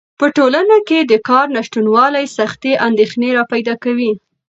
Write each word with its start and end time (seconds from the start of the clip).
په 0.19 0.25
ټولنه 0.37 0.77
کې 0.87 0.99
د 1.11 1.13
کار 1.29 1.45
نشتوالی 1.57 2.25
سختې 2.37 2.71
اندېښنې 2.87 3.29
راپیدا 3.37 3.75
کوي. 3.83 4.11